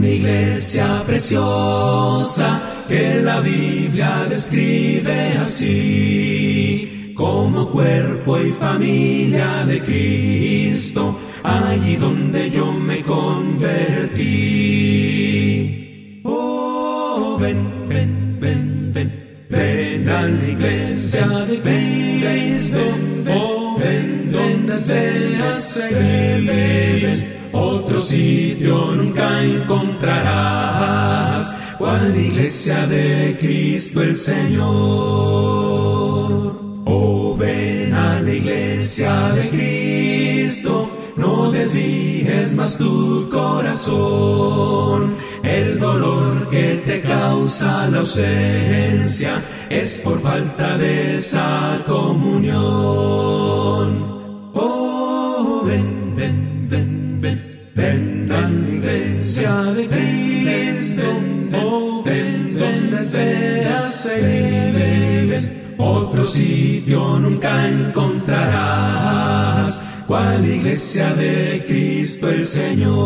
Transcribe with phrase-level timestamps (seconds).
[0.00, 11.96] una iglesia preciosa que la Biblia describe así, como cuerpo y familia de Cristo, allí
[11.96, 14.22] donde yo me convertí.
[16.24, 22.80] Oh, ven, ven, ven, ven, ven a la iglesia de Cristo,
[23.28, 27.26] oh, ven donde seas feliz.
[27.52, 34.70] Otro sitio nunca encontrarás, cual iglesia de Cristo el Señor.
[36.84, 45.16] Oh, ven a la iglesia de Cristo, no desvíes más tu corazón.
[45.42, 53.59] El dolor que te causa la ausencia es por falta de esa comunión.
[59.20, 61.02] Iglesia de Cristo.
[61.62, 65.50] Oh, ven donde seas feliz.
[65.76, 72.96] Otro sitio nunca encontrarás, cual iglesia de Cristo el Señor.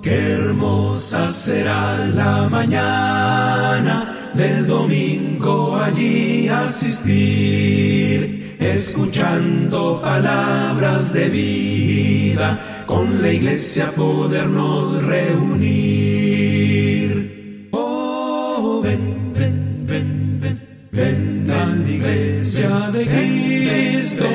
[0.00, 13.32] Qué hermosa será la mañana del domingo allí asistir, escuchando palabras de vida, con la
[13.32, 16.30] iglesia podernos reunir.
[17.72, 24.26] Oh, ven, ven, ven, ven, ven a la iglesia de Cristo,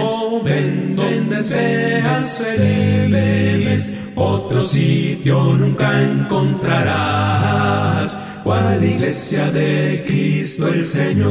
[0.00, 11.24] oh, ven donde seas feliz, otro sitio nunca encontrarás, cual iglesia de Cristo el Señor.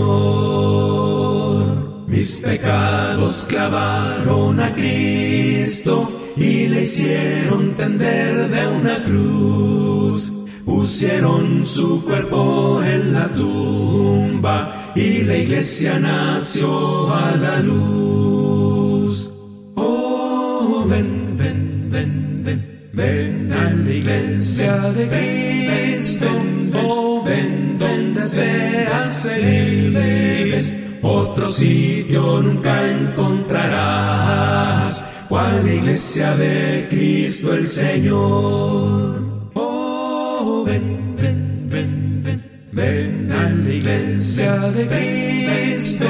[2.14, 10.32] Mis pecados clavaron a Cristo y le hicieron tender de una cruz.
[10.64, 19.32] Pusieron su cuerpo en la tumba y la iglesia nació a la luz.
[19.74, 26.28] Oh, ven, ven, ven, ven, ven a la iglesia de Cristo.
[26.76, 30.83] Oh, ven donde seas feliz.
[31.06, 39.52] Otro sitio nunca encontrarás, cual iglesia de Cristo el Señor.
[39.54, 46.06] Oh, ven, ven, ven, ven, ven a la iglesia de Cristo.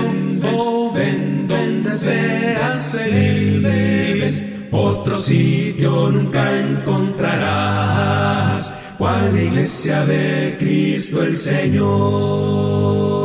[0.53, 4.43] Oh, ven donde seas feliz.
[4.69, 13.23] Otro sitio nunca encontrarás, cual iglesia de Cristo el Señor.